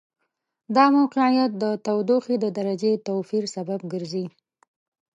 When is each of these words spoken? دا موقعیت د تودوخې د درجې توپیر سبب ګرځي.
دا 0.75 0.85
موقعیت 0.97 1.51
د 1.63 1.65
تودوخې 1.85 2.35
د 2.43 2.45
درجې 2.57 2.93
توپیر 3.07 3.43
سبب 3.55 3.79
ګرځي. 3.93 4.25